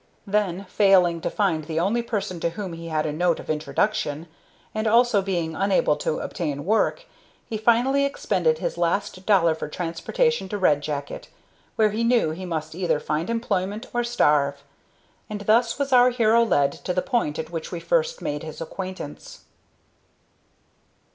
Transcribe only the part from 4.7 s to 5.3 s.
and also